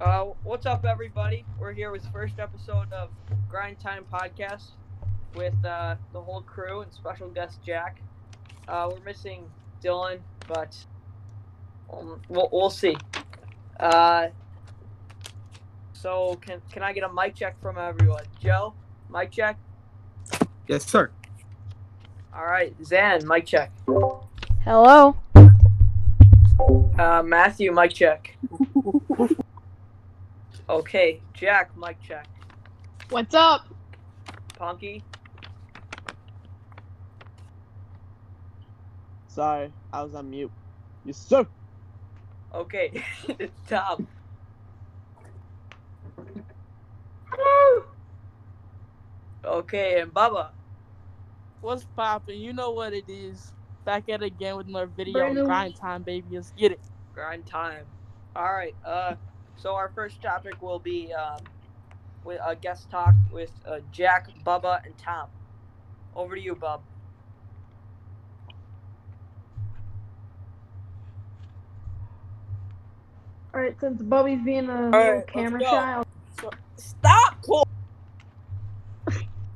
[0.00, 1.44] Uh, what's up, everybody?
[1.60, 3.10] We're here with the first episode of
[3.48, 4.70] Grind Time Podcast
[5.34, 8.00] with uh, the whole crew and special guest Jack.
[8.68, 9.44] Uh, we're missing
[9.82, 10.76] Dylan, but
[11.92, 12.96] um, we'll, we'll see.
[13.78, 14.28] Uh,
[15.92, 18.24] so, can can I get a mic check from everyone?
[18.40, 18.74] Joe,
[19.12, 19.56] mic check.
[20.68, 21.10] Yes, sir.
[22.34, 23.70] All right, Zan, mic check.
[24.64, 25.16] Hello.
[26.98, 28.36] Uh, Matthew, mic check.
[30.72, 32.26] Okay, Jack, mic check.
[33.10, 33.66] What's up?
[34.56, 35.02] Punky,
[39.32, 40.52] Sorry, I was on mute.
[41.06, 41.46] Yes, sir.
[42.54, 43.02] okay,
[43.38, 44.06] it's Tom.
[49.42, 50.50] Okay, and Bubba.
[51.62, 52.36] What's poppin'?
[52.36, 53.54] You know what it is.
[53.86, 56.36] Back at it again with another video Brand on grind time, baby.
[56.36, 56.80] Let's get it.
[57.14, 57.86] grind time.
[58.36, 58.76] All right.
[58.84, 59.14] Uh,
[59.56, 61.38] so our first topic will be um,
[62.22, 65.28] with a guest talk with uh, Jack, Bubba, and Tom.
[66.14, 66.82] Over to you, Bub.
[73.54, 76.06] Alright, since Bubby's being a right, little camera child.
[76.78, 77.36] Stop,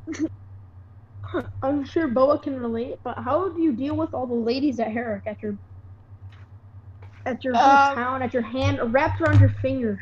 [1.63, 4.93] I'm sure Boa can relate, but how do you deal with all the ladies at
[4.93, 5.57] Herrick at your
[7.25, 9.99] at your Um, town, at your hand, wrapped around your finger?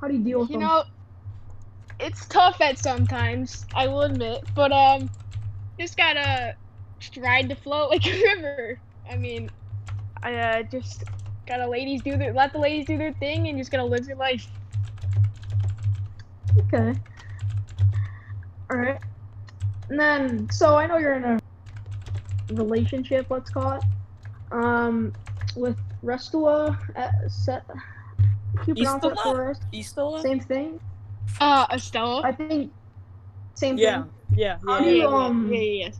[0.00, 0.68] How do you deal with You them?
[0.68, 0.84] know,
[1.98, 5.10] it's tough at sometimes, I will admit, but um,
[5.80, 6.54] just gotta
[7.00, 8.80] just ride the float like a river.
[9.10, 9.50] I mean,
[10.22, 11.04] I uh, just
[11.46, 14.16] gotta ladies do their let the ladies do their thing and just gotta live your
[14.16, 14.46] life.
[16.58, 16.94] Okay.
[18.72, 19.00] Alright.
[19.90, 21.38] And then, so I know you're in a
[22.52, 23.84] relationship, let's call it,
[24.50, 25.12] um,
[25.56, 26.76] with Restula.
[26.96, 29.60] At set, can you pronounce for us?
[29.72, 30.22] Eastola?
[30.22, 30.80] Same thing.
[31.40, 32.22] Uh, Estella.
[32.24, 32.72] I think
[33.54, 34.12] same Yeah, thing.
[34.36, 34.84] yeah, How yeah.
[34.84, 35.90] do yeah, you, yeah, um, yeah, yeah, yeah.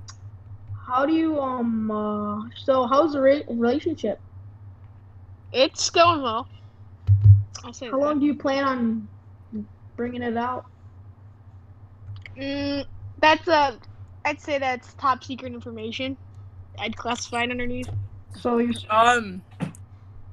[0.86, 4.20] How do you um uh so how's the re- relationship?
[5.54, 6.48] It's going well.
[7.64, 8.04] I'll say How that.
[8.04, 9.08] long do you plan on
[9.96, 10.66] bringing it out?
[12.36, 12.84] Mm,
[13.20, 13.76] that's uh,
[14.24, 16.16] I'd say that's top secret information.
[16.78, 17.88] I'd classify it underneath.
[18.40, 19.42] So you're Um,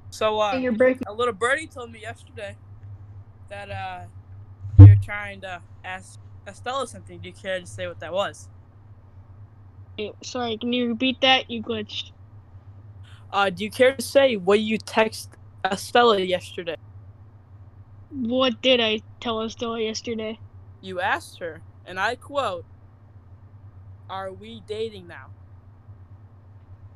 [0.10, 2.58] so, uh, saying you're breaking a little birdie told me yesterday
[3.50, 4.06] that, uh,
[4.80, 7.20] you're trying to ask Estella something.
[7.20, 8.50] Do you care to say what that was?
[10.00, 11.52] Wait, Sorry, can you repeat that?
[11.52, 12.12] You glitched.
[13.32, 15.30] Uh, do you care to say what you text
[15.64, 16.76] Estella yesterday?
[18.12, 20.38] What did I tell Estella yesterday?
[20.82, 22.66] You asked her, and I quote,
[24.10, 25.28] Are we dating now?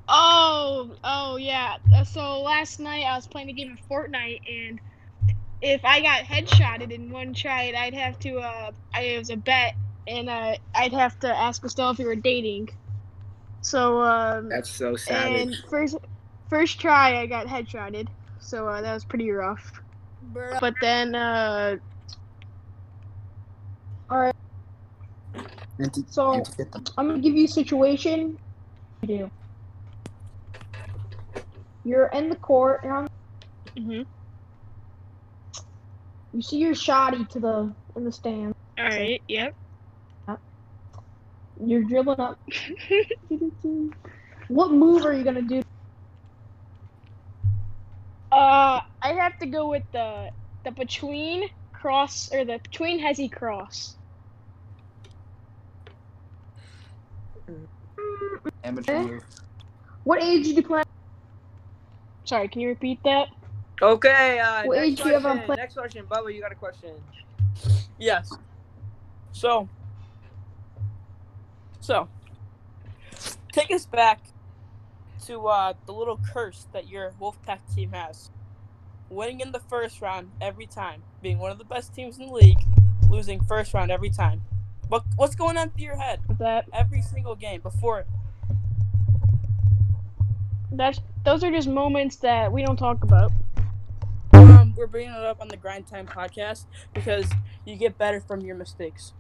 [0.08, 1.78] Oh, oh yeah.
[1.94, 4.80] Uh, So last night I was playing a game of Fortnite, and
[5.62, 8.38] if I got headshotted in one try, I'd have to.
[8.40, 9.76] Uh, I, it was a bet,
[10.08, 12.70] and uh, I'd have to ask Estelle if we were dating.
[13.62, 15.98] So um, That's so sad and first,
[16.50, 18.08] first try I got headshotted,
[18.40, 19.82] so uh, that was pretty rough.
[20.34, 20.60] Bruh.
[20.60, 21.78] But then, uh,
[25.78, 26.84] And to- So- and to get them.
[26.98, 28.38] I'm gonna give you a situation.
[29.02, 29.32] You do.
[31.84, 33.10] You're in the court and on,
[33.76, 34.06] mhm.
[36.34, 38.56] you see your shotty to the in the stand.
[38.78, 39.54] all right, yep.
[41.64, 42.40] You're dribbling up.
[44.48, 45.64] What move are you gonna do?
[48.32, 50.32] Uh, I have to go with the
[50.64, 53.96] the between cross or the between hezzy cross.
[58.64, 59.20] Amateur Okay.
[60.06, 60.84] What age did you plan?
[62.24, 63.28] Sorry, can you repeat that?
[63.80, 64.40] Okay.
[64.40, 65.46] Uh, What next age do you have on question.
[65.46, 66.34] play- Next question, Bubba.
[66.34, 66.96] You got a question?
[68.00, 68.32] Yes.
[69.34, 69.70] So,
[71.80, 72.08] so
[73.52, 74.20] take us back
[75.28, 78.32] to uh, the little curse that your Wolfpack team has.
[79.16, 82.34] Winning in the first round every time, being one of the best teams in the
[82.34, 82.60] league,
[83.10, 84.42] losing first round every time.
[84.90, 88.06] What what's going on through your head That every single game before?
[90.74, 93.32] that's those are just moments that we don't talk about.
[94.34, 97.26] Um, we're bringing it up on the Grind Time podcast because
[97.64, 99.14] you get better from your mistakes.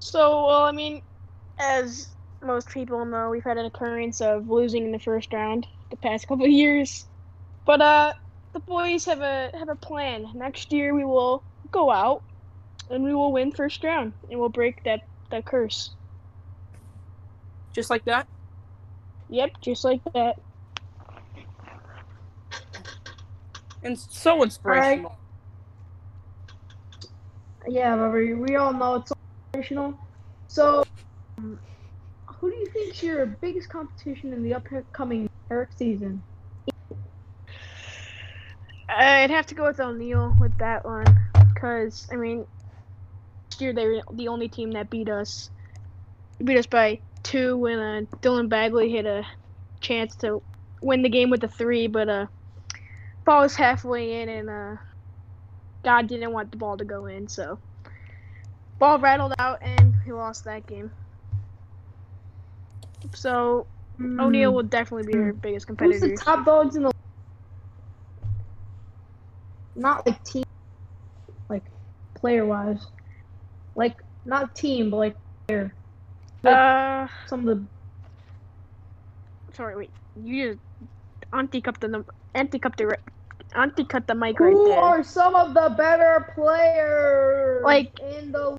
[0.00, 1.00] So, well, I mean,
[1.60, 2.08] as
[2.42, 6.26] most people know, we've had an occurrence of losing in the first round the past
[6.26, 7.06] couple of years.
[7.64, 8.12] But uh,
[8.52, 10.30] the boys have a have a plan.
[10.34, 12.22] Next year we will go out
[12.90, 15.00] and we will win first round and we'll break that
[15.30, 15.94] that curse.
[17.72, 18.28] Just like that.
[19.30, 20.38] Yep, just like that.
[23.82, 25.16] And so inspirational.
[27.66, 29.12] Yeah, but we, we all know it's
[29.52, 29.98] inspirational.
[30.48, 30.84] So,
[31.38, 31.58] um,
[32.26, 36.22] who do you think's your biggest competition in the upcoming Eric season?
[38.96, 41.04] I'd have to go with O'Neill with that one,
[41.52, 42.46] because I mean,
[43.50, 45.50] last year they were the only team that beat us.
[46.42, 49.26] Beat us by two when uh, Dylan Bagley hit a
[49.80, 50.42] chance to
[50.80, 52.26] win the game with a three, but uh,
[53.24, 54.76] ball was halfway in and uh,
[55.82, 57.58] God didn't want the ball to go in, so
[58.78, 60.90] ball rattled out and we lost that game.
[63.14, 63.66] So
[64.00, 65.74] O'Neill will definitely be our biggest Hmm.
[65.84, 66.08] Who's competitor.
[66.08, 66.93] the top dogs in the
[69.76, 70.44] Not like team,
[71.48, 71.64] like
[72.14, 72.86] player wise.
[73.74, 75.16] Like, not team, but like
[75.48, 75.74] player.
[76.44, 77.66] Uh, Some of the.
[79.54, 79.90] sorry, wait.
[80.14, 80.60] You just
[81.32, 82.96] anti-cut the num- auntie cut the
[83.54, 84.54] auntie cut the mic right there.
[84.54, 87.64] Who are some of the better players?
[87.64, 88.56] Like- in the.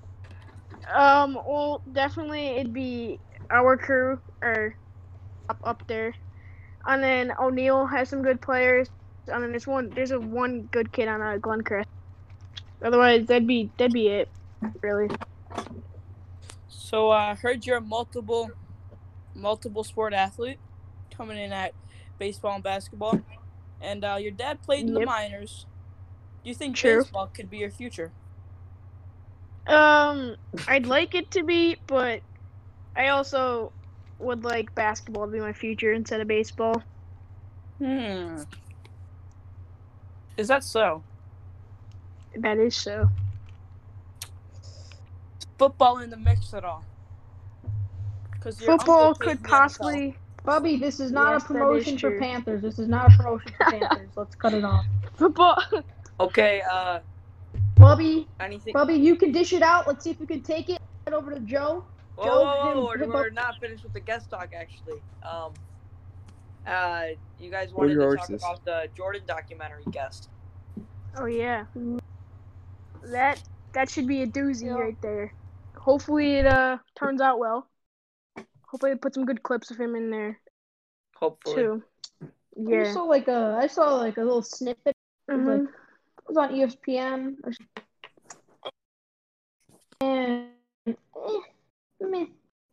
[0.93, 3.19] Um, well, definitely it'd be
[3.49, 4.75] our crew or
[5.49, 6.13] up up there,
[6.85, 8.89] and then O'Neill has some good players,
[9.27, 11.85] and mean, there's one there's a one good kid on uh, Glencrest.
[12.81, 14.29] Otherwise, that'd be that'd be it,
[14.81, 15.09] really.
[16.67, 18.51] So I uh, heard you're a multiple,
[19.33, 20.59] multiple sport athlete,
[21.15, 21.73] coming in at
[22.19, 23.19] baseball and basketball,
[23.81, 25.65] and uh, your dad played in the minors.
[26.43, 27.01] Do you think True.
[27.01, 28.11] baseball could be your future?
[29.67, 30.35] Um,
[30.67, 32.21] I'd like it to be, but
[32.95, 33.71] I also
[34.19, 36.83] would like basketball to be my future instead of baseball.
[37.79, 38.43] Hmm.
[40.37, 41.03] Is that so?
[42.37, 43.09] That is so.
[45.57, 46.83] Football in the mix at all?
[48.31, 52.19] Because Football could possibly Bubby, this is not Yes, a promotion for.
[52.19, 52.61] Panthers.
[52.61, 54.09] This is not a promotion for Panthers.
[54.15, 54.85] Let's cut it off.
[55.15, 55.61] football.
[56.19, 56.61] Okay.
[56.71, 56.99] Uh,
[57.75, 58.73] Bubby, anything?
[58.73, 59.87] Bubby, you can dish it out.
[59.87, 60.79] Let's see if we can take it.
[61.05, 61.83] Head over to Joe.
[62.15, 65.01] Whoa, Joe, whoa, whoa, we're, we're not finished with the guest talk actually.
[65.23, 65.51] Um,
[66.67, 67.03] uh,
[67.39, 68.43] you guys wanted your to talk horses?
[68.43, 70.29] about the Jordan documentary guest.
[71.17, 71.65] Oh yeah,
[73.03, 73.41] that
[73.73, 74.73] that should be a doozy Yeah.
[74.73, 75.33] right there.
[75.77, 77.67] Hopefully it uh turns out well.
[78.67, 80.39] Hopefully they put some good clips of him in there
[81.15, 81.55] Hopefully.
[81.55, 81.83] too.
[82.21, 82.27] I
[82.57, 82.93] Yeah.
[82.93, 84.95] saw like a, I saw like a little snippet.
[85.29, 85.65] Mhm.
[85.67, 85.69] It
[86.27, 87.37] was on E ESPN.
[87.43, 87.83] Or something.
[90.01, 90.49] And
[90.87, 90.93] eh,
[92.03, 92.29] I it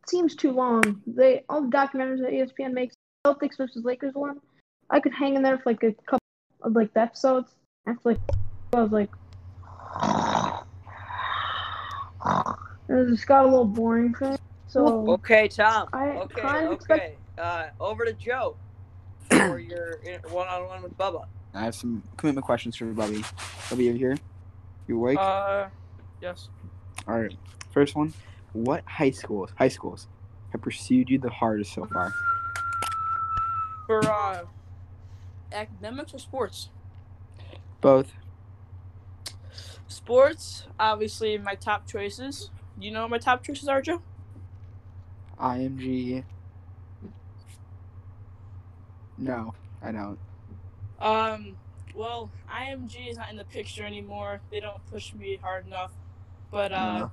[0.09, 1.01] seems too long.
[1.07, 4.41] They all the documentaries that ESPN makes, Celtics versus Lakers one,
[4.89, 6.19] I could hang in there for like a couple
[6.61, 7.51] of like the episodes.
[7.87, 8.19] After like,
[8.73, 9.09] I was like,
[12.89, 14.37] it just got a little boring for me.
[14.67, 15.87] So Okay, Tom.
[15.93, 16.75] I okay, kind of okay.
[16.75, 18.55] expect- Uh, over to Joe
[19.31, 19.99] for your
[20.29, 21.25] one-on-one with Bubba.
[21.53, 23.23] I have some commitment questions for Bubby.
[23.69, 24.17] Bubby, you here?
[24.87, 25.17] You awake?
[25.19, 25.67] Uh,
[26.21, 26.49] yes.
[27.07, 27.35] All right.
[27.71, 28.13] First one.
[28.51, 30.07] What high schools, high schools,
[30.51, 32.11] have pursued you the hardest so far?
[33.87, 34.45] For uh,
[35.51, 36.69] academics or sports?
[37.81, 38.13] Both.
[39.87, 42.49] Sports, obviously, my top choices.
[42.79, 44.01] You know what my top choices are, Joe?
[45.39, 46.23] IMG.
[49.17, 50.19] No, I don't.
[50.99, 51.57] Um,
[51.93, 54.41] well, IMG is not in the picture anymore.
[54.49, 55.91] They don't push me hard enough.
[56.49, 57.09] But uh,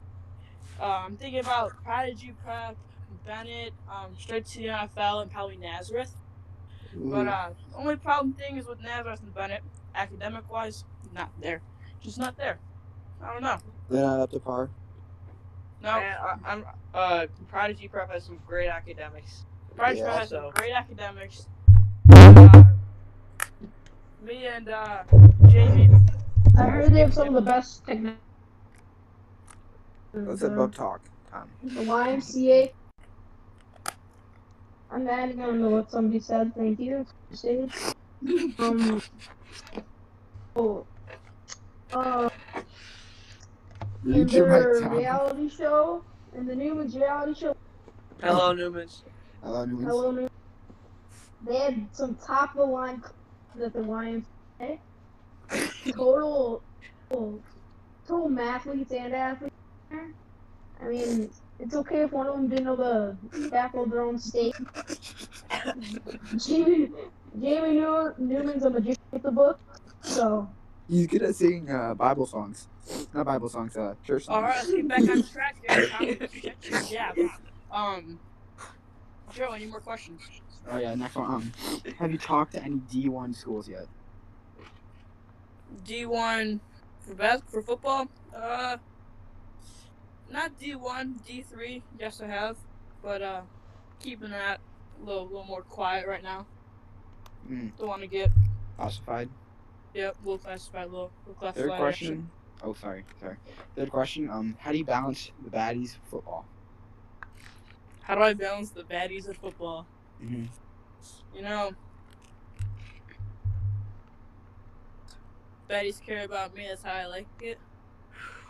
[0.80, 2.76] uh I'm thinking about Prodigy Prep,
[3.26, 6.14] Bennett, um, straight to the NFL, and probably Nazareth.
[6.94, 9.62] But uh, the only problem thing is with Nazareth and Bennett,
[9.94, 11.60] academic wise, not there.
[12.00, 12.58] Just not there.
[13.22, 13.58] I don't know.
[13.88, 14.70] They're not up to par.
[15.82, 19.44] No, And, uh, I'm uh, Prodigy Prep has some great academics.
[19.76, 20.06] Prodigy Yeah.
[20.06, 21.46] Prep has some Also- great academics.
[22.12, 22.64] Uh,
[24.22, 25.04] me and uh,
[25.48, 25.90] Jamie.
[26.58, 28.16] I heard they have some of the best technical.
[30.12, 31.00] Let's let talk.
[31.32, 32.72] Um, the YMCA.
[34.92, 36.54] I'm adding on to what somebody said.
[36.54, 37.06] Thank you.
[37.32, 37.72] Stage.
[38.58, 39.02] Um.
[40.56, 40.84] Oh.
[41.92, 42.28] Uh.
[44.04, 46.02] In their reality show,
[46.34, 47.56] in the Newman's reality show,
[48.22, 49.02] Hello, Newmans.
[49.42, 49.86] Hello, Newman's.
[49.86, 50.30] Hello Newman's.
[51.46, 53.02] they had some top of the line
[53.56, 54.78] that the YMCA.
[55.92, 56.62] Total,
[57.08, 57.40] total,
[58.06, 59.54] total mathletes and athletes.
[59.90, 61.30] I mean,
[61.60, 64.54] It's okay if one of them didn't know the back of their own state.
[66.38, 66.90] Jamie,
[67.40, 69.58] Jamie New- Newman's a magician with the book,
[70.02, 70.48] so
[70.88, 72.66] He's good at singing uh, Bible songs.
[73.14, 74.34] Not Bible songs, uh, church songs.
[74.36, 75.56] All right, let's get back on track
[76.00, 76.28] here.
[76.90, 77.12] Yeah.
[77.72, 78.18] Um,
[79.32, 80.20] Joe, any more questions?
[80.68, 81.32] Oh yeah, next one.
[81.32, 81.52] Um,
[82.00, 83.86] have you talked to any D1 schools yet?
[85.86, 86.58] D one
[86.98, 88.08] for bas- for football.
[88.34, 88.78] Uh,
[90.30, 91.82] not D one, D three.
[91.98, 92.56] Yes, I have,
[93.02, 93.42] but uh,
[94.00, 94.60] keeping that
[95.00, 96.46] a little, little more quiet right now.
[97.50, 98.30] Mm, Don't want to get
[98.76, 99.28] classified.
[99.94, 101.70] yep, little classified, little, little classified.
[101.70, 102.30] Third question.
[102.62, 103.36] Oh, sorry, sorry.
[103.74, 104.28] Third question.
[104.28, 106.44] Um, how do you balance the baddies of football?
[108.02, 109.86] How do I balance the baddies of football?
[110.20, 110.44] hmm
[111.34, 111.70] You know,
[115.68, 116.66] baddies care about me.
[116.68, 117.58] That's how I like it.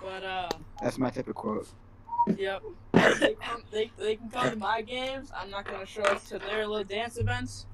[0.00, 0.48] But uh.
[0.82, 1.68] That's my type of quote.
[2.36, 2.62] Yep.
[2.92, 5.32] they, come, they, they can come to my games.
[5.34, 7.66] I'm not gonna show up to their little dance events.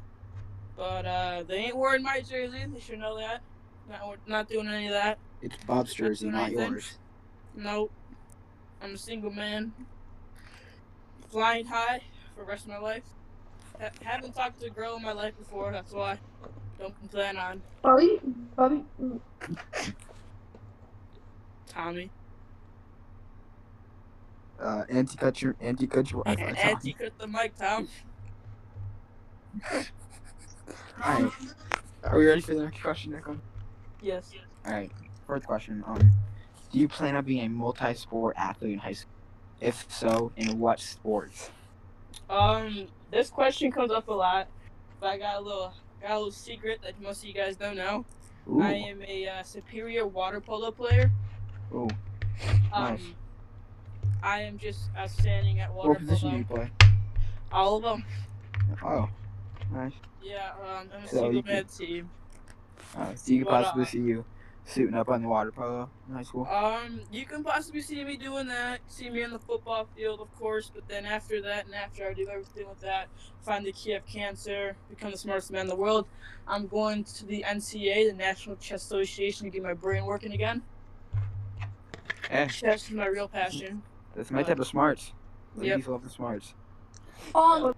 [0.77, 2.65] But uh, they ain't wearing my jersey.
[2.73, 3.41] They should know that.
[3.89, 5.19] Not not doing any of that.
[5.41, 6.99] It's Bob's jersey, doing not yours.
[7.55, 7.91] Nope.
[8.83, 9.73] I'm a single man.
[11.31, 12.03] Flying high
[12.35, 13.05] for the rest of my life.
[13.81, 15.73] Ha- haven't talked to a girl in my life before.
[15.73, 16.19] That's why.
[16.79, 18.21] Don't plan on Bobby,
[18.55, 18.85] Bobby,
[21.77, 22.11] Tommy.
[24.59, 26.53] Uh, anti cut your anti cut your Wi-Fi.
[26.53, 26.71] Tom.
[26.71, 27.87] Auntie, cut the mic, Tom.
[31.05, 31.33] Alright.
[32.05, 33.25] Are we ready for the next question, Nick?
[34.01, 34.33] Yes.
[34.67, 34.91] Alright.
[35.27, 35.85] Fourth question.
[35.87, 36.11] Um,
[36.73, 39.13] do you plan on being a multi-sport athlete in high school?
[39.61, 41.51] If so, in what sports?
[42.31, 44.49] Um, this question comes up a lot,
[45.01, 47.77] but I got a little got a little secret that most of you guys don't
[47.77, 48.07] know.
[48.49, 48.63] Ooh.
[48.63, 51.11] I am a uh, superior water polo player.
[51.77, 51.89] Ooh.
[52.73, 53.01] Um, Nice.
[54.23, 56.63] I am just outstanding at water What position do polo.
[56.63, 56.89] you play?
[57.53, 58.05] All of them.
[58.83, 59.09] Oh.
[59.73, 59.93] Nice.
[60.23, 62.11] Yeah, um, I'm a So single man team.
[62.97, 64.25] Uh, so you could possibly uh, see you
[64.65, 66.47] suiting up on the water polo in high school.
[66.47, 68.81] Um, you can possibly see me doing that.
[68.89, 70.71] See me on the football field, of course.
[70.75, 73.09] But then after that, and after I do everything with that,
[73.43, 76.07] find the key of cancer, become the smartest man in the world.
[76.49, 80.63] I'm going to the NCA, the National Chess Association, to get my brain working again.
[82.31, 83.83] Eh, Chess is my real passion.
[84.15, 85.13] that's my type of smarts.
[85.57, 85.65] Yep.
[85.65, 86.55] Ladies love the smarts.
[87.35, 87.75] Um,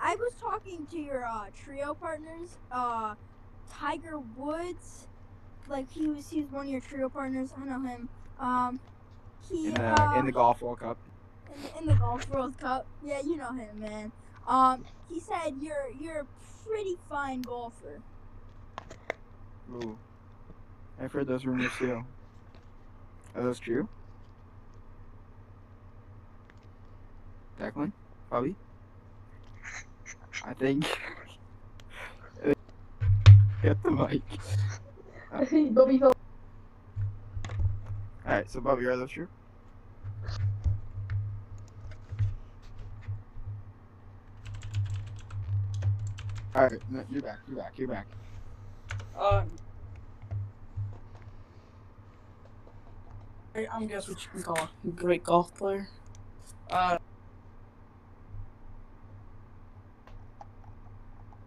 [0.00, 3.14] I was talking to your uh, trio partners, uh,
[3.70, 5.06] Tiger Woods.
[5.68, 7.52] Like he was, he was one of your trio partners.
[7.60, 8.08] I know him.
[8.38, 8.80] Um,
[9.50, 10.96] he In the uh, in the golf World Cup.
[11.54, 12.86] in the, in the golf World Cup.
[13.04, 14.12] Yeah, you know him, man.
[14.46, 16.26] Um, he said you're you're a
[16.66, 18.00] pretty fine golfer.
[19.70, 19.98] Ooh.
[21.00, 22.04] I've heard those rumors too.
[23.38, 23.86] Are those true?
[27.60, 27.92] Declan?
[28.30, 28.56] Bobby?
[30.44, 30.84] I think.
[33.62, 34.22] Get the mic.
[35.30, 36.16] I think Bobby felt
[38.26, 39.28] Alright, so Bobby, are those true?
[46.56, 48.06] Alright, no, you're back, you're back, you're back.
[49.16, 49.48] Um,
[53.66, 55.88] I'm guess what you can call a great golf player.
[56.70, 56.98] Uh,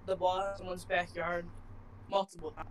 [0.05, 1.45] the ball in someone's backyard
[2.09, 2.67] multiple times.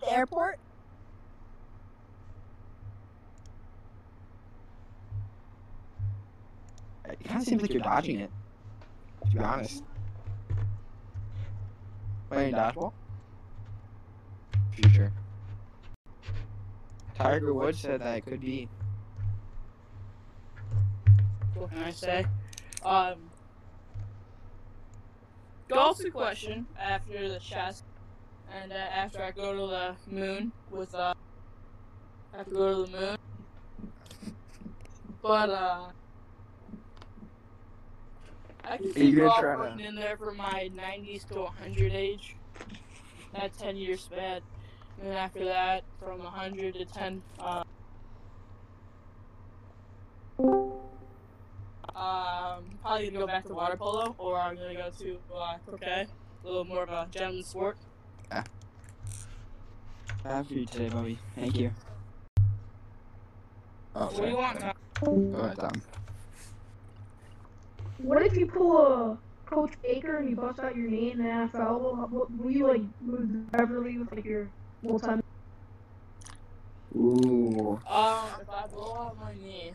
[0.00, 0.58] The airport.
[7.04, 8.30] It kind of seems like you're dodging it.
[9.30, 9.82] To be honest.
[12.30, 12.92] Playing dodgeball?
[14.72, 15.12] Future.
[17.16, 18.68] Tiger Woods said that it could be.
[21.54, 22.26] What can I say?
[22.84, 23.16] Um,
[25.68, 27.82] golf's a question after the chess,
[28.54, 31.14] and uh, after I go to the moon with uh,
[32.32, 33.16] I have to go to the moon.
[35.20, 35.88] But uh,
[38.68, 41.92] I can see you gonna try to- putting in there for my 90s to 100
[41.92, 42.36] age.
[43.32, 44.40] That 10 year span,
[44.98, 47.22] and then after that, from 100 to 10.
[47.38, 47.64] Uh,
[51.96, 56.06] Um, probably gonna go back to water polo, or I'm gonna go to uh, croquet,
[56.44, 57.76] a little more of a gentleman sport.
[60.24, 61.18] Have for you today, Bobby.
[61.34, 61.72] Thank you.
[63.96, 64.60] Oh, What do you want?
[64.60, 65.32] Tom?
[65.32, 65.72] Go ahead, Tom.
[67.98, 71.24] What if you pull a Coach Baker and you bust out your knee in the
[71.24, 71.80] NFL?
[71.80, 74.48] Will, will, will you like move to Beverly with like your
[74.82, 75.06] multi?
[76.96, 79.72] Ooh, Um, if I blow out my knee,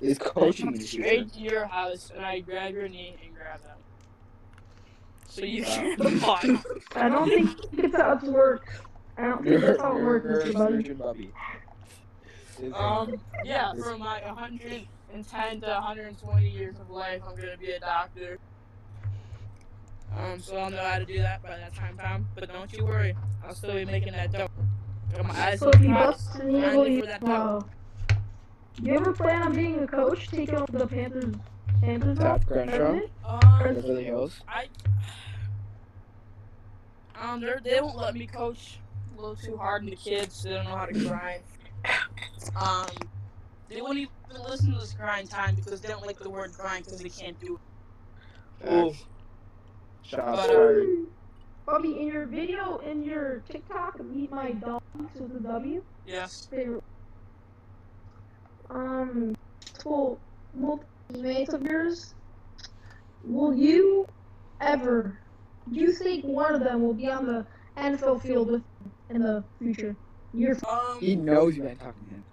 [0.00, 1.04] is I coaching come in the future?
[1.06, 3.76] straight to your house and I grab your knee and grab them.
[5.28, 5.94] So you Wow.
[5.96, 6.64] can on.
[6.96, 8.80] I don't think it's how it works.
[9.16, 10.52] I don't think that's how it works, Mr.
[10.54, 10.74] Buddy.
[10.76, 11.30] surgeon Bubby.
[12.62, 14.20] Is- Um, yeah, for my
[15.20, 18.38] 110 to 120 years of life, I'm gonna be a doctor.
[20.16, 22.26] Um, so I'll know how to do that by that time, Tom.
[22.34, 24.48] But don't you worry, I'll still be making that dough.
[25.14, 27.24] Got my eyes So if you closed, bust a knee, will grinding you, for that
[27.24, 27.64] dough.
[28.82, 31.34] you ever plan on being a coach, taking over the Panthers?
[31.80, 32.46] Panthers Pat job?
[32.46, 33.40] Crenshaw, Um,
[33.74, 34.40] Beverly Hills.
[34.48, 34.66] I
[37.20, 38.78] um, they're- they won't let me coach
[39.16, 40.42] a little too hard on the kids.
[40.42, 41.42] They don't know how to grind.
[42.56, 42.86] Um,
[43.70, 44.10] they won't even
[44.48, 47.38] listen to this grind time because they don't like the word grind because they can't
[47.40, 47.56] do
[48.62, 48.72] it.
[48.72, 48.92] Ooh.
[50.02, 50.86] Shots But, uh, fired.
[51.66, 54.82] Bobby, in your video, in your TikTok, meet my dogs
[55.14, 55.82] with a W.
[56.04, 56.48] Yes.
[56.50, 56.82] Favorite.
[58.68, 59.34] Um,
[59.84, 60.18] well,
[60.52, 62.14] multiple teammates of yours.
[63.22, 64.06] Will you
[64.60, 65.20] ever?
[65.70, 67.46] Do you think one of them will be on the
[67.76, 68.62] NFL field with
[69.10, 69.94] in the future?
[70.32, 72.24] Your Um, He knows you ain't talking to him.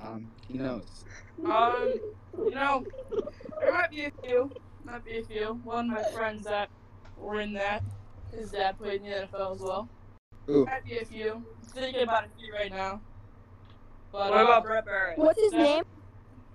[0.00, 1.04] Um, he knows.
[1.44, 1.94] Um,
[2.38, 2.84] you know,
[3.60, 4.50] there might be a few.
[4.84, 5.60] Might be a few.
[5.64, 6.68] One of my friends that
[7.18, 7.82] were in that,
[8.32, 9.88] his dad played in the NFL as well.
[10.48, 10.64] Ooh.
[10.66, 11.42] Might be a few.
[11.68, 13.00] Thinking about a few right now.
[14.12, 15.18] But What uh, about Brett Barrett?
[15.18, 15.82] What's his name?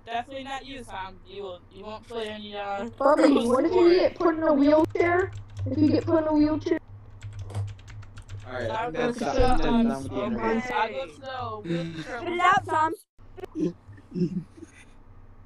[0.05, 1.17] definitely not you, Tom.
[1.27, 1.59] You will.
[1.71, 2.55] You won't play any.
[2.55, 3.91] Uh, Bobby, pro what if sport.
[3.91, 5.31] you get put in a wheelchair?
[5.65, 6.79] If you get put in a wheelchair,
[8.47, 9.35] Alright, I I think that's go stop.
[9.35, 10.71] to That's the- done with the um, interview.
[12.41, 12.91] I
[13.39, 13.73] go to the
[14.13, 14.43] wheelchair-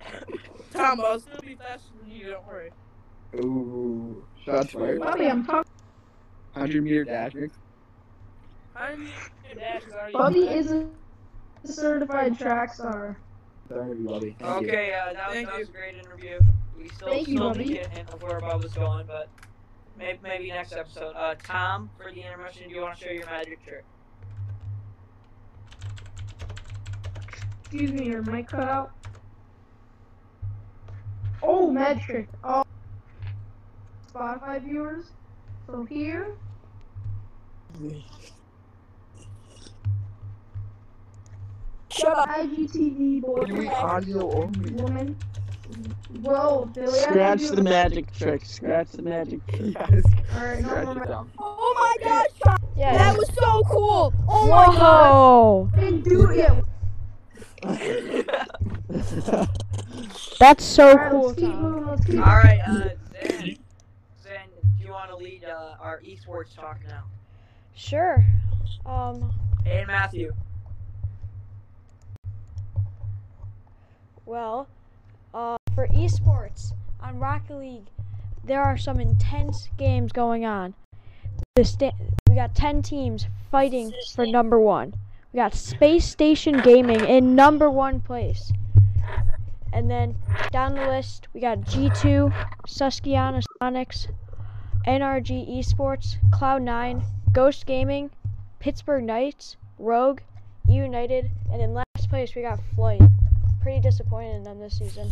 [0.06, 0.98] Spit it out, Tom.
[0.98, 2.32] Tom, I'll still be faster than you.
[2.32, 2.72] Don't worry.
[3.36, 4.24] Ooh.
[4.44, 5.00] Shots fired.
[5.02, 5.72] Bobby, I'm talking.
[6.54, 7.34] 100 meter dash.
[8.76, 9.10] I mean,
[9.46, 10.14] your dad is already.
[10.14, 10.88] Bobby is a
[11.64, 13.18] certified track star.
[13.70, 14.36] Sorry, Bubby.
[14.40, 14.68] Thank you.
[14.68, 16.40] Okay, uh, that, was, Thank that was a great interview.
[16.78, 17.64] We still, Thank you, still Bobby.
[17.66, 19.30] didn't get a hint of where Bob was going, but
[19.98, 21.14] maybe, maybe next episode.
[21.16, 23.86] Uh, Tom, for the intermission, do you want to show your magic trick?
[27.74, 28.92] Excuse me, your mic cut out.
[31.42, 32.28] Oh, metric.
[32.44, 32.64] Oh,
[34.14, 35.06] Spotify viewers.
[35.66, 36.36] So here,
[41.90, 42.30] Shut up.
[42.30, 44.72] IGTV boy, Can audio only?
[44.74, 45.18] woman.
[46.22, 48.46] Well, Billy, Scratch think you- the magic trick.
[48.46, 49.74] Scratch the magic trick.
[49.76, 50.04] Yes.
[50.36, 51.04] All right, no Scratch more.
[51.04, 51.32] it down.
[51.40, 52.58] Oh my gosh, Tom.
[52.78, 52.98] Yeah.
[52.98, 54.14] That was so cool.
[54.28, 55.12] Oh my god.
[55.12, 55.70] Whoa.
[55.76, 56.64] Didn't do it yet.
[60.40, 62.20] That's so All right, cool, let's keep moving.
[62.20, 63.58] All right, uh, Zen.
[64.22, 67.04] Zen, do you want to lead uh, our esports talk now?
[67.74, 68.26] Sure.
[68.86, 69.32] Um,
[69.66, 70.34] And Matthew.
[74.26, 74.68] well,
[75.34, 77.88] uh, for esports on Rocket League,
[78.44, 80.74] there are some intense games going on.
[81.56, 81.96] The sta-
[82.28, 84.96] we got 10 teams fighting for number one.
[85.34, 88.54] We got Spacestation Gaming in number one place.
[89.74, 90.16] And then
[90.52, 92.32] down the list, we got G2,
[92.68, 94.10] Susquehanna Soniqs,
[94.86, 98.12] NRG Esports, Cloud9, Ghost Gaming,
[98.60, 100.22] Pittsburgh Knights, Rogue,
[100.68, 103.02] United, and in last place, we got Flight.
[103.64, 105.10] Pretty disappointed in them this season.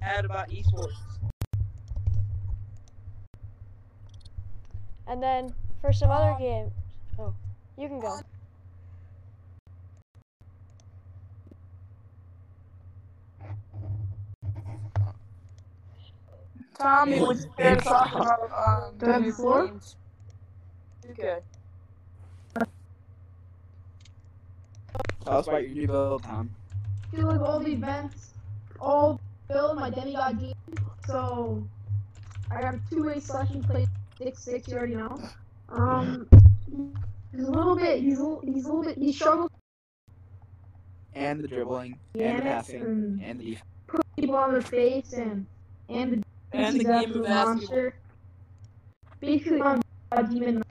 [0.00, 0.96] Add about esports.
[5.06, 6.72] And then for some other games,
[7.18, 7.34] oh,
[7.76, 8.20] you can go.
[16.78, 19.66] Tommy, would you care to talk about um, Do I have the your floor?
[19.66, 19.96] games?
[21.10, 21.38] Okay.
[25.24, 26.50] Tell us about your new build, Tom.
[27.14, 28.34] do like all the events,
[28.80, 30.54] all build my demigod game.
[31.06, 31.66] So
[32.50, 33.86] I have two-way session play
[34.18, 34.68] six six.
[34.68, 35.20] You already know.
[35.70, 36.28] Um,
[37.32, 38.00] he's a little bit.
[38.00, 38.98] He's a, he's a little bit.
[38.98, 39.50] He struggles
[41.14, 43.64] And the dribbling, and the passing, and and the defense.
[43.86, 45.46] put people on their face and
[45.88, 47.94] and the And the game absolute of monster.
[49.20, 49.82] Basically on
[50.12, 50.62] a demon.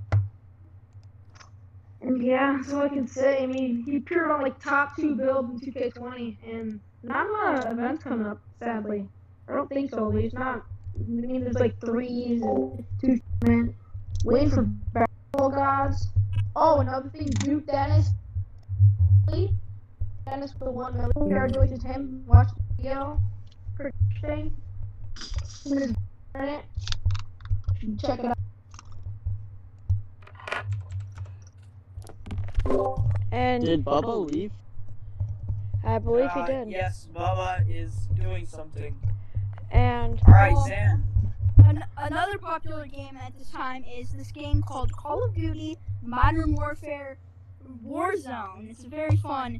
[2.01, 3.43] And yeah, that's all I can say.
[3.43, 7.65] I mean, he appeared on like top two build in 2K20, and not a lot
[7.65, 8.39] of events coming up.
[8.59, 9.07] Sadly,
[9.47, 10.11] I don't think so.
[10.11, 10.63] There's not.
[10.95, 13.75] I mean, there's like threes and two man.
[14.25, 15.07] Waiting for Barrel
[15.37, 16.07] Full gods.
[16.55, 18.09] Oh, another thing, Duke Dennis.
[20.25, 21.11] Dennis for the one million.
[21.13, 22.23] Congratulations to him.
[22.25, 23.21] Watch the video.
[23.75, 24.57] Pretty interesting.
[25.65, 25.95] I'm
[26.33, 26.61] gonna.
[28.01, 28.37] Check it out.
[33.31, 34.51] And Did Bubba leave?
[35.83, 36.69] I believe he Uh, did.
[36.69, 38.95] Yes, Bubba is doing something.
[39.71, 40.67] And All right, Oh.
[40.67, 41.03] Zan.
[41.65, 46.55] An- another popular game at this time is this game called Call of Duty Modern
[46.55, 47.17] Warfare
[47.85, 48.69] Warzone.
[48.69, 49.59] It's a very fun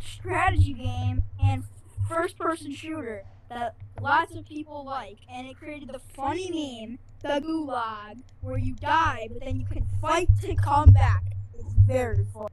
[0.00, 1.64] strategy game and
[2.08, 5.18] first person shooter that lots of people like.
[5.30, 9.86] And it created the funny meme, the Gulag, where you die, but then you can
[10.00, 11.24] fight to come back.
[11.54, 12.48] It's very fun.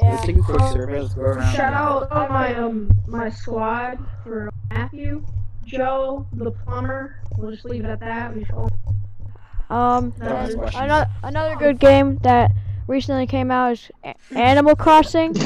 [0.00, 1.00] Yeah, Let's take a quick survey.
[1.00, 1.54] Let's go around.
[1.54, 5.24] Shout out on my um my squad for Matthew,
[5.64, 7.20] Joe, the plumber.
[7.36, 8.34] We'll just leave it at that.
[8.34, 8.52] We just
[9.70, 10.82] um, That was questions.
[10.84, 12.50] another another good game that
[12.86, 15.34] recently came out is A- Animal Crossing.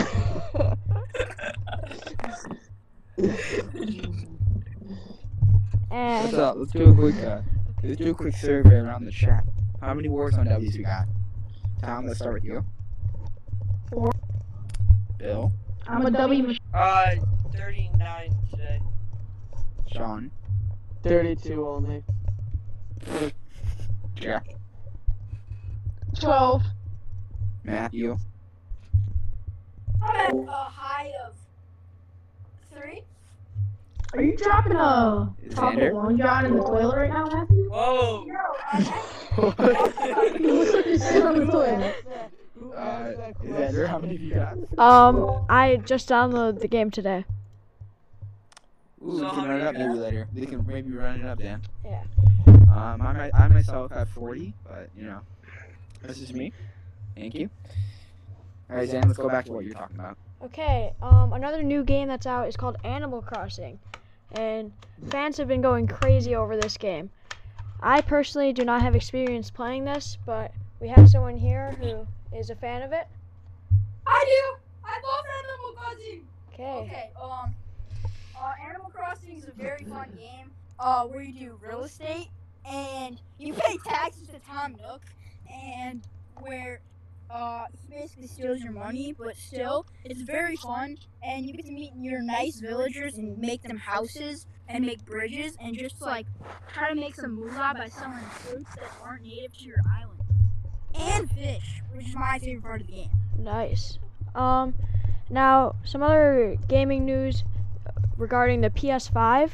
[5.90, 6.57] And What's up?
[6.59, 7.40] Let's do a quick uh,
[7.83, 9.44] let's do a quick survey around the chat.
[9.81, 11.07] How many Warzone W's we got?
[11.81, 12.64] Tom, let's start with you.
[15.18, 15.26] Four.
[15.26, 15.52] Bill,
[15.87, 16.59] I'm a W machine.
[16.74, 17.14] Uh,
[17.54, 18.81] 39 today.
[19.92, 20.31] Sean,
[21.02, 22.04] 32 only.
[24.16, 24.46] Jack,
[26.18, 26.62] Twelve.
[27.64, 28.16] Matthew,
[30.02, 31.35] I'm at a high of
[32.72, 33.04] three.
[34.14, 37.70] Are you dropping a top of Xander, long john in the toilet right now, Matthew?
[37.70, 38.24] Whoa!
[38.26, 38.38] No,
[38.72, 38.83] I'm
[40.42, 41.94] You look like you're sitting on the toilet.
[42.59, 43.57] Who uh, asked that question?
[43.57, 44.79] Xander, how many have you got?
[44.79, 47.25] um, I just downloaded the game today.
[49.01, 50.29] Ooh, we can run it up maybe later.
[50.35, 51.62] We can maybe run it up, Dan.
[51.85, 52.03] Yeah.
[52.47, 55.21] Um, I, I myself have 40, but you know,
[56.03, 56.53] this is me.
[57.14, 57.49] Thank you.
[58.71, 60.18] All right, Zan, let's go back to what you're talking about.
[60.44, 63.79] Okay, um, another new game that's out is called Animal Crossing,
[64.33, 64.73] and
[65.09, 67.11] fans have been going crazy over this game.
[67.81, 72.50] I personally do not have experience playing this, but we have someone here who is
[72.50, 73.06] a fan of it.
[74.06, 74.58] I do.
[74.84, 76.26] I love Animal Crossing.
[76.54, 76.86] Okay.
[76.86, 77.54] Okay, um,
[78.40, 82.28] uh, Animal Crossing is a very fun game, uh, where you do real estate
[82.68, 85.02] and you pay taxes to Tom Nook,
[85.52, 86.02] and
[86.40, 86.80] where,
[87.30, 91.72] uh, he basically steals your money, but still, it's very fun, and you get to
[91.72, 96.26] meet your nice villagers and make them houses and make bridges and just like
[96.72, 100.17] try to make some moolah by selling fruits that aren't native to your island.
[100.98, 103.11] And fish, which is my favorite part of the game.
[103.38, 103.98] Nice.
[104.34, 104.74] Um,
[105.30, 107.44] now some other gaming news
[108.16, 109.50] regarding the PS5.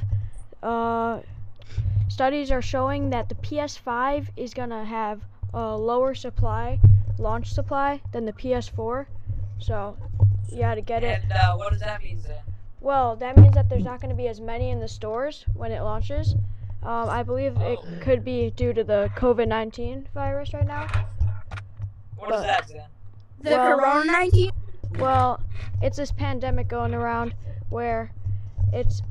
[0.62, 1.20] Uh,
[2.09, 5.20] studies are showing that the PS5 is gonna have
[5.52, 6.78] a lower supply,
[7.18, 9.07] launch supply, than the PS4.
[9.59, 9.96] So
[10.50, 11.22] you gotta get it.
[11.24, 12.37] And uh, what does that mean, Zan?
[12.80, 15.72] Well, that means that there's not going to be as many in the stores when
[15.72, 16.35] it launches.
[16.83, 17.85] Um, I believe it Oh.
[18.02, 20.87] could be due to the COVID 19 virus right now.
[22.16, 22.83] What is But- that, Zan?
[23.40, 24.50] The Well- Corona 19?
[24.98, 25.40] Well,
[25.83, 27.35] it's this pandemic going around
[27.68, 28.11] where
[28.72, 29.03] it's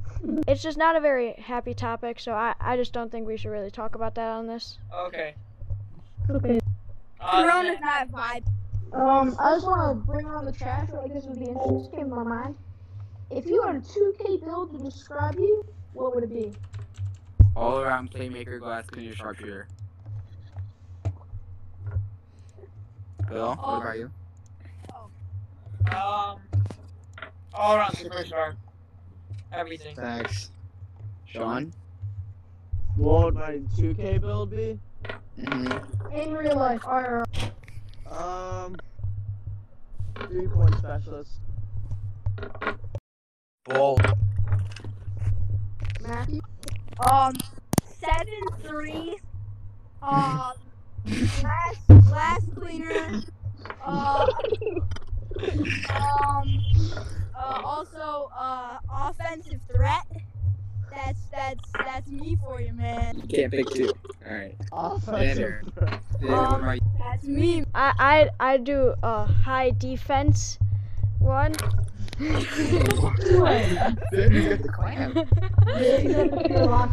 [0.48, 3.52] it's just not a very happy topic, so I, I just don't think we should
[3.52, 4.78] really talk about that on this.
[4.94, 5.36] Okay.
[6.30, 6.62] Okay.
[7.20, 8.46] Uh, Corona's not a vibe.
[8.94, 10.88] Um, I just want to bring on the trash.
[10.94, 11.80] I like this would be interesting.
[11.80, 12.56] Just came to my mind.
[13.32, 16.54] If you had a 2K build to describe you, what would it be?
[17.56, 19.68] All around playmaker, glass cleaner, sharpshooter.
[23.30, 24.12] Bill, what about you?
[25.92, 26.40] um,
[27.54, 28.56] all around superstar.
[29.52, 29.96] Everything.
[29.96, 30.52] Thanks.
[31.26, 31.74] Sean?
[32.96, 34.80] What would my 2K build be?
[35.40, 36.12] Mm-hmm.
[36.16, 37.26] In real life, IRL.
[38.10, 38.76] Um,
[40.28, 41.32] three point specialist.
[43.66, 44.00] Bull.
[46.02, 46.42] Matthew.
[47.12, 47.34] Um,
[48.00, 49.18] seven three.
[50.02, 50.52] Uh,
[51.06, 51.76] glass
[52.10, 53.22] glass cleaner.
[53.84, 54.28] Uh,
[55.89, 56.62] um,
[57.36, 60.06] uh, also uh, offensive threat.
[60.92, 63.18] That's that's that's me for you, man.
[63.18, 63.92] You can't pick two.
[64.26, 64.56] Alright.
[64.72, 65.62] Offensive.
[65.76, 66.80] Xander, what about?
[67.00, 67.66] That's me.
[67.74, 70.60] I I I do a high defense
[71.20, 71.54] one.
[72.20, 73.16] Xander's got
[74.62, 75.18] the clam.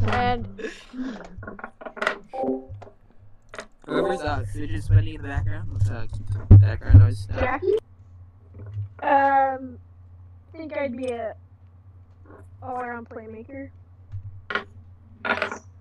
[0.08, 0.46] and
[3.90, 7.38] Whoever's uh, fidget spinning in the background, let's uh, keep the background noise down.
[7.40, 7.74] Jackie.
[9.02, 9.78] Um,
[10.54, 11.34] I think I'd be a
[12.62, 13.70] all-around playmaker.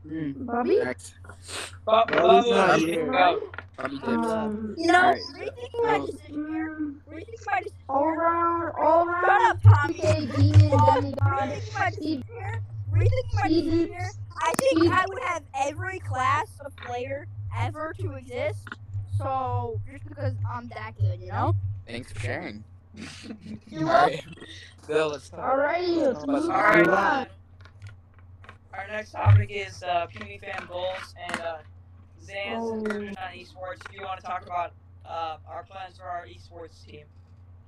[0.07, 0.77] Mm, Bobby.
[0.83, 1.13] next.
[1.85, 2.95] But Well, he's Bubba not was here.
[3.05, 3.41] kicked out.
[3.77, 4.07] Funny tips.
[4.09, 5.19] Um, You know, Alright.
[5.33, 6.75] were you thinking about So- just sitting here?
[7.05, 8.13] Were you thinking about just sitting all here?
[8.19, 9.51] around, all Shut around.
[9.51, 9.93] up, Tommy.
[9.93, 12.61] PK, demon, Were you demigod, thinking about just Steve, sitting here?
[12.91, 13.99] Were you thinking about just Steve sitting here?
[13.99, 14.17] Dukes.
[14.41, 18.67] I think Steve- I would have every class of player ever to exist.
[19.17, 21.55] So just because I'm that good, you know?
[21.87, 22.63] Thanks for sharing.
[23.67, 24.23] You're Alright.
[24.87, 25.39] Bill, let's talk.
[25.39, 26.87] Alrighty, let's Let's- move Alright.
[26.87, 27.27] on.
[28.73, 31.57] Our next topic is uh, PB fan goals and uh,
[32.23, 32.73] Zan's Oh.
[32.75, 33.81] inclusion on esports.
[33.89, 34.71] If you want to talk about
[35.05, 37.05] uh, our plans for our esports team.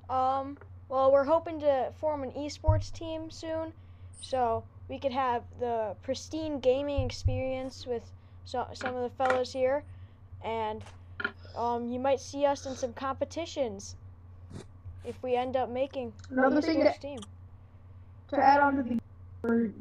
[0.09, 0.57] Um,
[0.89, 3.73] well, we're hoping to form an esports team soon,
[4.21, 8.03] so we could have the pristine gaming experience with
[8.45, 9.83] so, some of the fellas here,
[10.43, 10.83] and
[11.55, 13.95] um, you might see us in some competitions
[15.05, 17.19] if we end up making Another thing esports that team.
[18.29, 18.99] to add on to the
[19.41, 19.71] we're,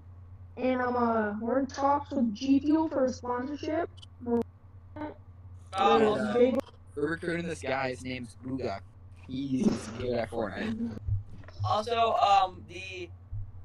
[0.57, 3.89] and I'm uh we're in talks with G Fuel for a sponsorship.
[4.27, 4.43] Um,
[5.77, 6.07] Yeah.
[6.07, 6.59] also, Big-
[6.97, 7.91] We're recruiting this guy.
[7.91, 8.81] His name's Booga.
[9.29, 9.67] He's
[9.99, 10.99] good at Fortnite.
[11.65, 13.09] also, um, the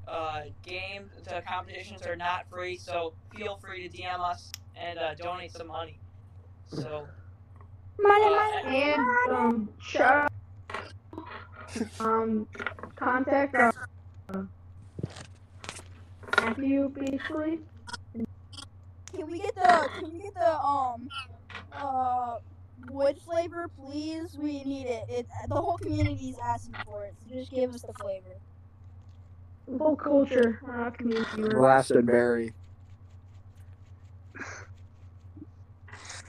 [0.06, 5.14] uh, game, the competitions are not free, so feel free to DM us and uh,
[5.14, 5.98] donate some money.
[6.68, 7.06] So,
[7.98, 10.28] Money, Uh, money, and um shout
[12.00, 12.46] um
[12.96, 13.72] contact our
[14.34, 14.42] uh,
[16.44, 17.60] nephew basically.
[19.14, 21.08] Can we get the can we get the um
[21.72, 22.34] uh
[22.90, 24.36] wood flavor please?
[24.38, 25.04] We need it.
[25.08, 27.14] It the whole community is asking for it.
[27.26, 28.36] So just give us the flavor.
[29.78, 31.42] Whole culture, we're not community.
[31.42, 32.52] we're- Blasted Berry.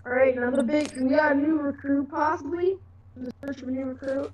[0.07, 0.89] All right, another big.
[0.95, 2.77] We got a new recruit possibly.
[3.17, 4.31] The search for a new recruit.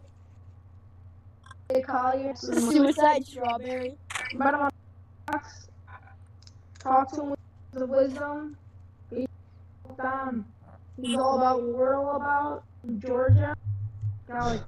[1.68, 2.36] Hey, Collier.
[2.36, 3.96] Suicide strawberry.
[4.38, 4.70] But I'm on
[5.26, 5.66] talks.
[6.78, 7.40] Talk to him with
[7.72, 8.56] the wisdom.
[9.10, 9.26] He's
[9.98, 10.46] down.
[11.02, 12.64] He's all about what we're all about.
[13.00, 13.56] Georgia.
[14.28, 14.62] Got like,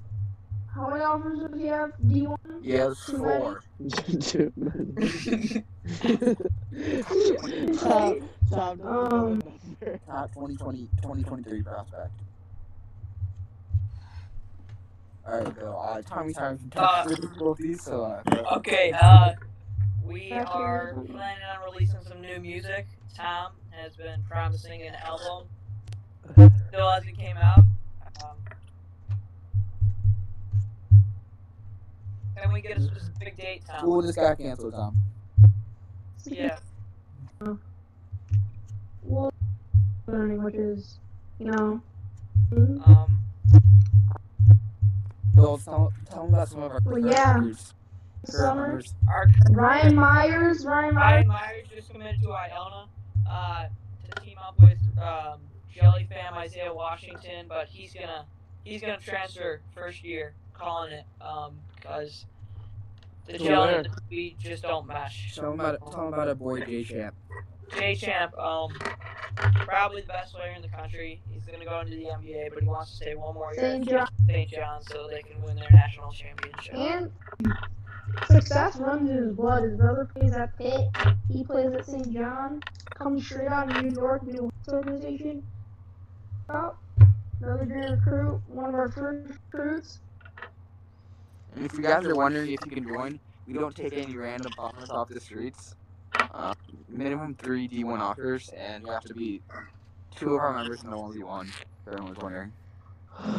[0.73, 1.91] how many offers does he have?
[2.07, 2.35] D1?
[2.63, 3.39] Yes, Too many.
[3.41, 3.61] four.
[7.77, 9.43] Tom, Tom, Um,
[10.07, 12.11] Top 2020, 2023 prospect.
[15.27, 15.79] Alright, Bill.
[15.79, 18.21] Uh, Tommy time some Uh, technical difficulties, so uh,
[18.57, 19.31] okay, uh,
[20.03, 21.15] we are what it is.
[21.15, 22.85] planning on releasing some new music.
[23.15, 25.47] Tom has been promising an album.
[26.69, 27.59] Still hasn't came out.
[28.23, 28.37] Um,
[32.37, 33.79] can we get a specific date, Tom?
[33.79, 34.95] school just got canceled, Tom.
[36.25, 36.57] Yeah.
[39.03, 39.31] Well,
[40.07, 40.99] learning, which is,
[41.39, 41.81] you know.
[42.85, 43.19] Um,
[45.35, 47.33] Bill, tell, tell them about some of our Well, yeah.
[47.33, 47.73] members.
[48.29, 48.81] Current Summer.
[49.07, 50.65] our Ryan Myers.
[50.65, 50.95] Ryan Myers.
[50.95, 52.87] Ryan Myers just committed to Iona
[53.29, 53.65] uh,
[54.09, 55.41] to team up with um,
[55.71, 58.25] Jelly Fam Isaiah Washington, but he's gonna
[58.63, 62.25] he's gonna transfer first year, calling it um because
[63.27, 65.35] the To Jelly and the we just don't mesh.
[65.35, 67.13] Tell them about tell them about our boy J Champ.
[67.73, 68.71] J Champ, um,
[69.35, 71.21] probably the best player in the country.
[71.31, 73.87] He's gonna go into the NBA, but he wants to stay one more year St.
[73.87, 74.01] John.
[74.01, 74.49] at St.
[74.49, 76.75] John so they can win their national championship.
[76.75, 77.11] And
[78.27, 79.63] success runs in his blood.
[79.63, 80.87] His brother plays at Pitt.
[81.29, 82.13] He plays at St.
[82.13, 82.61] John.
[82.95, 85.43] Comes straight out of New York, New York organization.
[86.49, 86.75] Oh,
[87.41, 88.41] another great recruit.
[88.47, 89.99] One of our first recruits.
[91.55, 94.51] And if you guys are wondering if you can join, we don't take any random
[94.57, 95.75] offers off the streets.
[96.33, 96.53] Uh,
[96.89, 99.41] minimum three D1 offers, and you have to be
[100.15, 101.47] two of our members in the 1v1.
[101.47, 102.51] If everyone's wondering.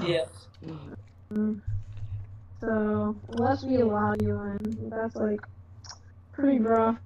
[0.05, 0.29] Yes.
[2.61, 5.41] So unless we allow you in, that's like
[6.33, 6.97] pretty rough.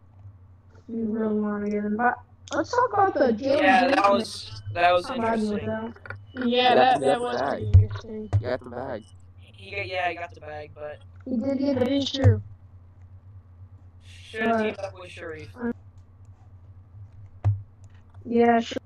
[0.88, 2.18] If you really want to get in, but
[2.54, 5.16] let's talk about the Jalen Yeah, that Green was that was thing.
[5.20, 5.94] I'm happy with interesting.
[6.34, 6.48] that.
[6.48, 7.48] Yeah, That's- that, that was bad.
[7.50, 8.28] pretty interesting.
[8.40, 9.04] You got the bag.
[9.40, 12.40] He got, yeah, he got the bag, but He did get That a is true.
[14.06, 15.48] should have teamed up with Sharif.
[18.24, 18.78] Yeah, sure.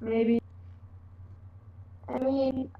[0.00, 0.38] Maybe.
[2.08, 2.70] I mean,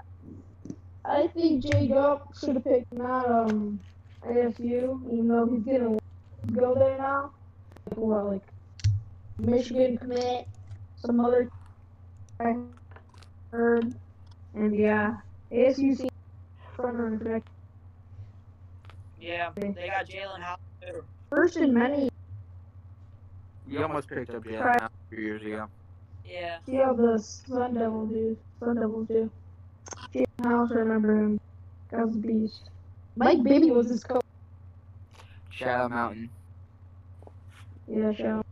[1.05, 3.81] I think J Dub should have picked not um
[4.25, 5.97] ASU, even though he's gonna
[6.55, 7.33] go there now.
[7.89, 8.43] Like what, like
[9.39, 10.47] Michigan commit,
[10.97, 11.49] some other
[12.41, 12.55] I
[13.53, 13.95] heard,
[14.55, 15.17] and yeah,
[15.53, 16.11] ASU seems
[16.77, 17.43] front runner
[19.19, 20.43] Yeah, they got Jalen
[20.83, 21.05] too.
[21.31, 22.12] first in many.
[23.73, 24.81] We almost picked up Jalen Right.
[24.83, 25.67] House a few years ago.
[26.27, 26.59] Yeah.
[26.67, 28.37] See how the Sun Devils do.
[28.61, 29.31] Sun Devils do.
[30.15, 31.41] Jalen House, I remember him.
[31.91, 32.71] That was a beast.
[33.17, 34.23] Mike Bibby was his coach.
[35.51, 36.29] Shadow Mountain.
[37.89, 38.43] Yeah, show.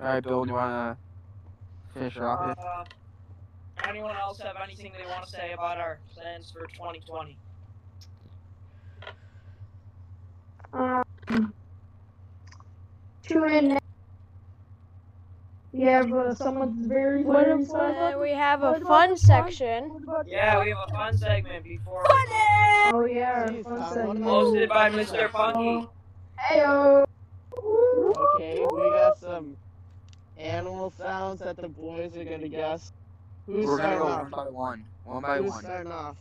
[0.00, 2.58] Alright, Bill, do you want to finish it off?
[2.58, 2.84] Uh,
[3.88, 7.36] anyone else have anything they want to say about our plans for 2020?
[10.72, 11.52] Um,
[13.22, 13.79] tune in.
[15.72, 18.88] Next- We have uh, someone's very What very if, uh, we have a What about
[18.88, 19.26] fun the fun?
[19.52, 20.06] section.
[20.26, 24.20] Yeah, we have a fun segment before Oh yeah, our Jeez, fun segment.
[24.24, 25.30] hosted by Mr.
[25.30, 25.88] Punky.
[26.38, 27.06] Heyo.
[27.56, 29.56] Okay, we got some
[30.38, 32.92] animal sounds that the boys are gonna guess.
[33.46, 34.22] Who's We're gonna go off?
[34.22, 34.84] one by one.
[35.04, 35.60] One by Who's one.
[35.62, 36.16] starting off?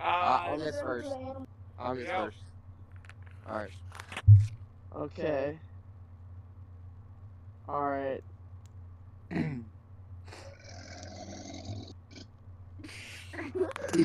[0.00, 0.06] Uh, Uh,
[0.48, 1.12] I'll guess first.
[1.78, 2.24] I'll guess Go.
[2.24, 2.36] first.
[3.48, 3.70] Alright.
[4.96, 5.58] Okay.
[7.68, 8.22] Alright.
[9.30, 9.64] Did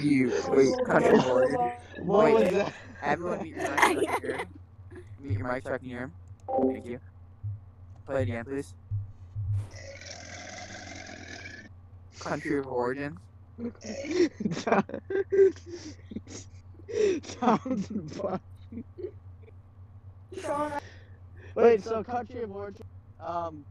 [0.03, 0.73] you wait?
[0.86, 1.55] Country board.
[1.97, 2.51] What Wait, was wait.
[2.51, 2.73] that?
[3.01, 4.53] Everyone mute your mic so I can hear him.
[5.19, 6.15] Mute your mic so I can hear him.
[6.71, 6.99] Thank you.
[8.05, 8.73] Play again, please.
[12.19, 13.17] Country of origin.
[17.23, 18.39] Sounds fun.
[21.55, 22.86] Wait, so country of origin,
[23.19, 23.65] um,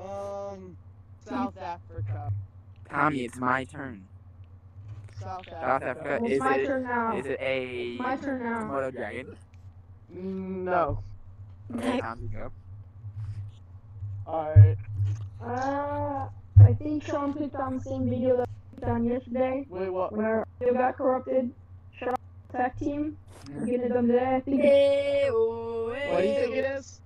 [0.00, 0.76] um,
[1.26, 2.32] South Africa.
[2.88, 4.04] Tommy, it's my turn.
[5.20, 6.10] South South Africa.
[6.10, 6.24] Africa.
[6.24, 6.66] it's Is my it?
[6.66, 7.16] turn now.
[7.16, 8.62] Is it a My turn now.
[8.62, 9.36] Komodo dragon?
[10.12, 10.98] No.
[11.76, 12.50] Okay, Tommy, go.
[14.26, 14.76] Alright.
[15.44, 16.28] Uh,
[16.64, 20.12] I think Sean picked on the same video that I picked on yesterday, Wait, what?
[20.12, 21.50] when our video got corrupted.
[21.98, 22.14] Sean
[22.52, 23.16] tech team.
[23.52, 24.36] We're getting it done today.
[24.36, 27.00] I think it's What do you think it is?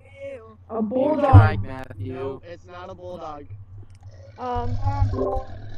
[0.69, 1.61] A bulldog.
[1.63, 2.13] Matthew.
[2.13, 3.45] No, it's not a bulldog.
[4.37, 4.77] Um,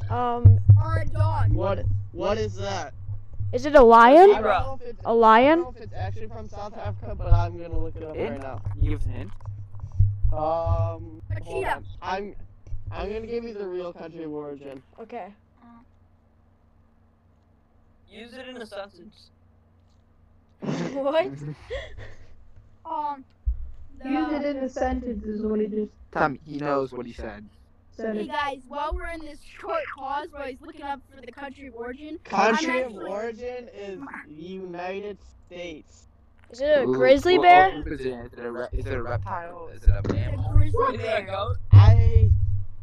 [0.10, 1.54] um, Or a dog.
[1.54, 1.86] What?
[2.12, 2.93] What is that?
[3.54, 4.30] is it a lion?
[4.32, 5.60] A don't know if it's, A I lion?
[5.60, 8.30] don't know if it's actually from South Africa, but I'm gonna look it up It?
[8.32, 8.62] right now.
[8.82, 9.32] You give us a hint?
[10.34, 11.84] Um, A cheetah.
[12.02, 12.36] I'm,
[12.91, 14.82] I'm gonna give you the real country of origin.
[15.00, 15.28] Okay.
[18.10, 19.30] use it in a sentence.
[20.93, 21.30] What?
[22.86, 23.26] Um.
[24.05, 27.45] Use it in a sentence is what he just Tommy, he knows what he said.
[27.91, 28.15] said.
[28.15, 31.67] hey guys, while we're in this short pause where he's looking up for the country
[31.67, 36.07] of origin, Country I'm of origin is United States.
[36.51, 37.71] Is it a Ooh, grizzly bear?
[37.81, 38.05] what is it?
[38.13, 39.69] Is it a, re- is it a reptile?
[39.73, 40.49] Is it a the mammal?
[40.53, 41.21] grizzly Is it a bear.
[41.25, 41.57] goat?
[41.73, 42.31] I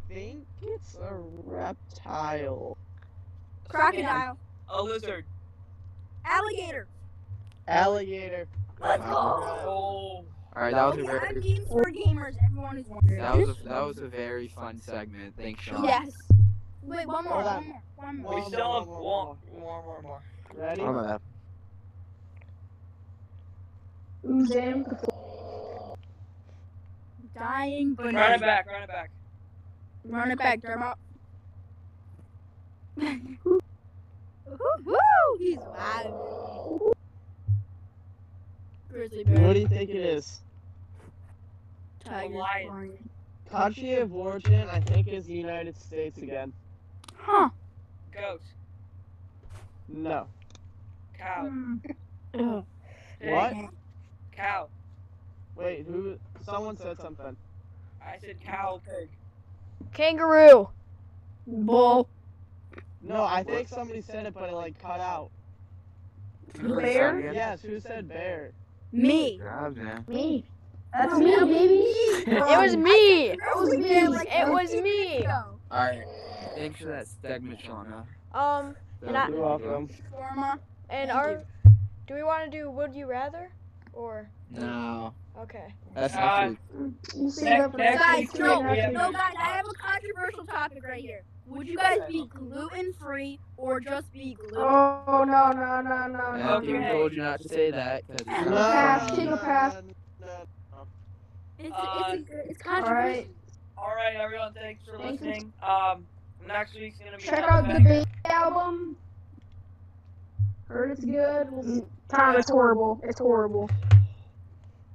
[0.09, 1.15] think it's a
[1.47, 2.77] reptile.
[3.69, 4.37] Crocodile.
[4.69, 5.25] A lizard.
[6.27, 6.87] Alligator.
[7.67, 8.47] Alligator.
[8.81, 9.11] Let's go.
[9.13, 10.25] Oh.
[10.57, 12.37] Alright, that was a very games for gamers.
[12.45, 13.21] Everyone is wondering.
[13.21, 15.35] that was a, that was a very fun segment.
[15.37, 15.83] Thanks, Sean.
[15.85, 16.13] Yes.
[16.83, 18.35] Wait, one more, one more, one more.
[18.35, 20.23] We More, still more, have more, more, more, more, more.
[20.55, 20.83] Ready?
[20.83, 21.21] My bad.
[24.25, 24.85] Uzam.
[27.35, 29.11] Dying Run it back, run it back.
[30.05, 30.97] Run it back, Dermot.
[34.85, 35.37] Woo!
[35.39, 36.95] He's loud.
[38.89, 39.47] Grizzly bear.
[39.47, 40.44] What do you think it is?
[42.05, 42.35] Tiger.
[42.35, 42.69] lion.
[42.69, 43.11] lion.
[43.51, 46.53] Country of origin, I think, is the United States again.
[47.17, 47.51] Huh.
[48.13, 48.43] Goat.
[49.89, 50.27] No.
[51.19, 51.49] Cow.
[52.35, 52.59] Hmm.
[53.21, 53.55] What?
[54.33, 54.69] Cow.
[55.57, 56.19] Wait, who?
[56.45, 57.37] Someone said something.
[58.05, 59.09] I said cow, pig.
[59.95, 60.69] Kangaroo.
[61.47, 62.09] Bull.
[63.03, 65.31] No, I think somebody said it, but it like cut out.
[66.61, 67.33] Bear?
[67.33, 68.53] Yes, who said bear?
[68.93, 69.41] Me.
[69.43, 70.05] God, man.
[70.09, 70.45] Me.
[70.95, 71.85] That's me, baby.
[72.27, 73.31] It was me.
[73.31, 74.27] It was me.
[74.31, 75.27] It was me.
[75.71, 76.05] Alright.
[76.57, 78.05] Thanks for that segment, Shauna.
[78.33, 78.77] Um,
[79.07, 79.89] And I- You're welcome.
[80.11, 80.59] Forma.
[80.89, 81.43] and Thank our,
[82.07, 83.51] do we want to do would you rather,
[83.93, 85.13] or No.
[85.39, 85.75] okay?
[85.95, 86.59] That's Uh, actually
[87.17, 91.23] You see that Guys, week's no, no, guys, I have a controversial topic right here.
[91.47, 94.57] Would you guys be gluten free or just be gluten?
[94.59, 96.33] Oh no no no no no.
[96.33, 96.91] Matthew Okay.
[96.93, 98.55] told you not to say that because it's No.
[98.55, 99.25] not Pass, funny.
[99.25, 99.77] take a pass.
[101.59, 101.71] No, no.
[101.71, 102.95] It's, Uh, it's, a, it's All controversial.
[103.09, 103.29] right.
[103.77, 104.53] All right, everyone.
[104.55, 105.27] Thanks for Thank you.
[105.29, 105.53] listening.
[105.63, 106.07] Um,
[106.47, 107.23] next week's gonna be.
[107.23, 107.89] Check out the banger.
[107.89, 108.97] baby album.
[110.69, 111.85] Heard it's good.
[112.09, 113.01] Tom, it's horrible.
[113.05, 113.69] It's horrible.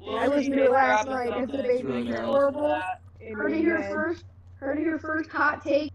[0.02, 1.28] Little I listened to it last night.
[1.38, 2.00] It's the something, baby.
[2.00, 2.68] It's listen horrible.
[2.70, 3.02] that.
[3.34, 4.24] Heard it here first.
[4.60, 5.30] Heard it here first.
[5.30, 5.92] Hot take.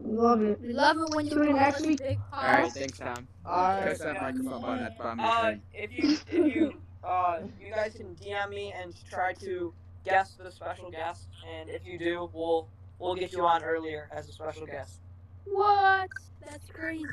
[0.00, 0.60] Love it.
[0.60, 2.00] We love it when you Tune in next week.
[2.32, 3.28] Alright, thanks, Tom.
[3.46, 3.82] Alright.
[3.84, 6.74] Press that microphone button at the bottom of your Uh, if you if you
[7.04, 9.72] uh you guys can DM me and try to
[10.04, 14.28] guess the special guest, and if you do, we'll we'll get you on earlier as
[14.28, 15.00] a special guest.
[15.44, 16.08] What?
[16.48, 17.04] That's crazy.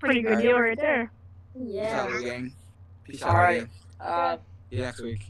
[0.00, 1.10] Pretty good deal right there.
[1.56, 2.20] Peace out, Yeah.
[2.20, 2.52] gang.
[3.04, 3.60] Peace All out, right.
[3.60, 3.68] gang.
[4.00, 4.36] Uh,
[4.70, 5.20] See you next week.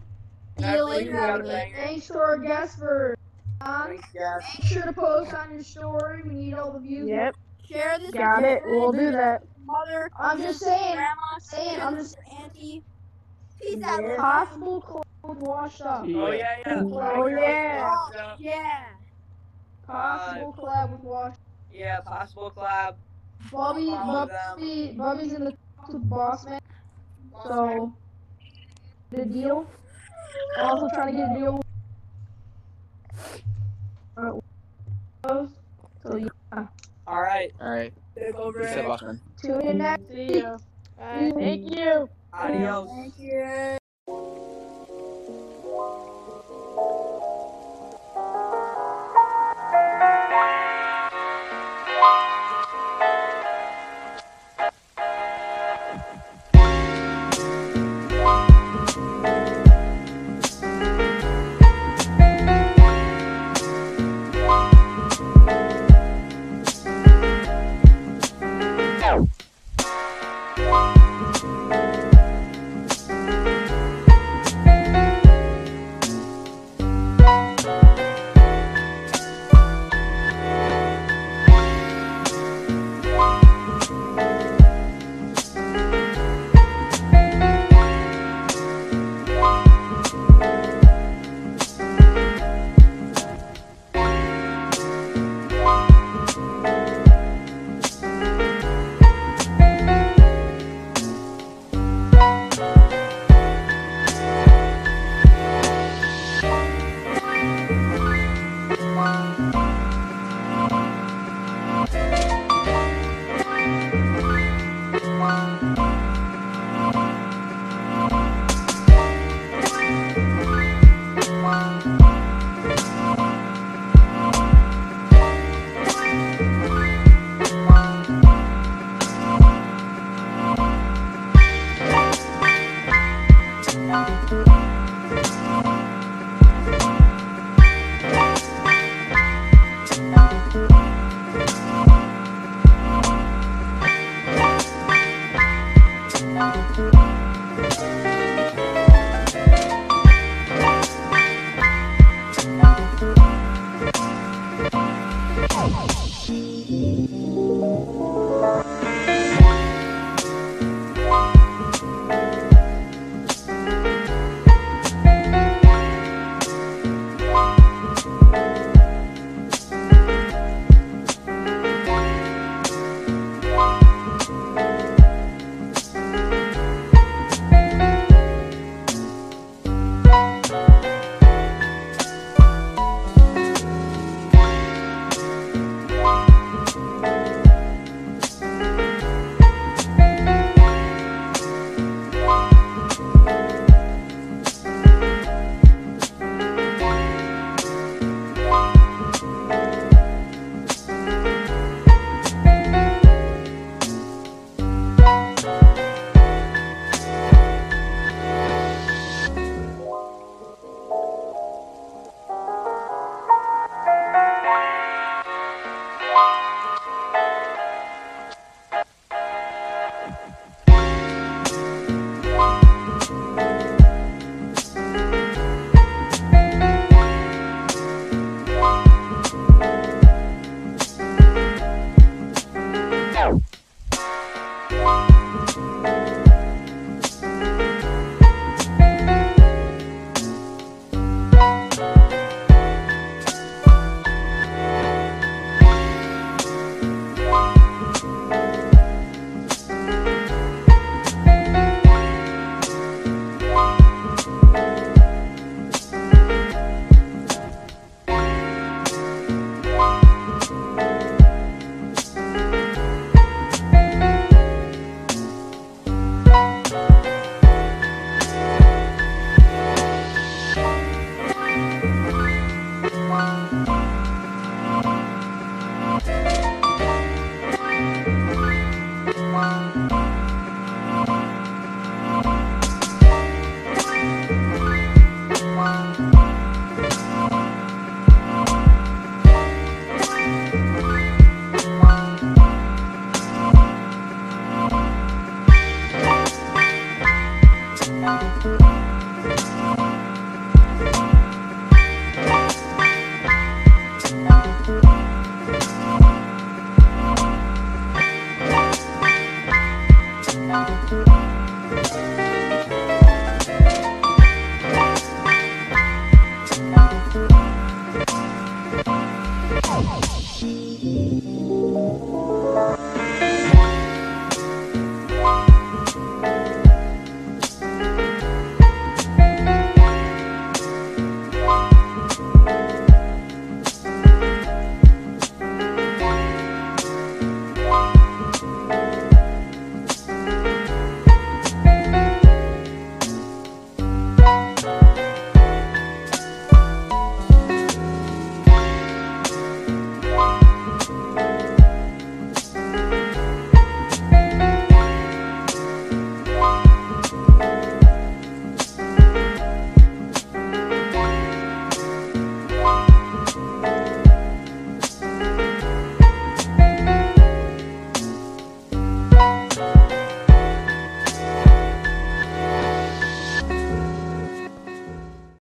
[0.59, 1.53] See you later, got a alligator.
[1.53, 1.76] banger.
[1.76, 3.16] Thanks to our guest for
[3.61, 6.22] Um, Thanks, make sure to post on your story.
[6.22, 7.09] We need all the views.
[7.09, 7.37] Yep.
[7.68, 8.11] Share this.
[8.11, 8.62] Got it.
[8.66, 9.43] We'll do that.
[9.64, 10.97] Mother, I'm just saying.
[10.97, 12.82] grandma, saying, I'm just- auntie.
[13.65, 14.01] Peace out.
[14.03, 14.07] Yeah.
[14.09, 15.05] little Possible club
[15.41, 16.03] washed up.
[16.03, 16.83] Oh yeah, yeah.
[16.85, 18.07] Oh, yeah.
[18.17, 18.85] Uh, Yeah.
[19.87, 21.35] Possible collab with Wash.
[21.73, 22.95] Yeah, possible collab.
[23.53, 26.61] Bobby, Bobby, Bobby's in the talks with Boss Man.
[27.43, 27.93] So,
[29.11, 29.67] the deal.
[30.59, 31.61] Also trying to get a deal.
[34.17, 35.47] Uh,
[36.03, 36.67] so yeah,
[37.07, 37.53] All right.
[37.61, 37.93] All right.
[38.15, 38.61] Big over.
[38.61, 39.21] Peace out, Boston.
[39.43, 40.43] tune in next See week.
[40.43, 40.57] ya.
[40.99, 41.33] Bye.
[41.37, 42.09] Thank you.
[42.39, 42.89] Adios.
[42.91, 43.84] Thank you.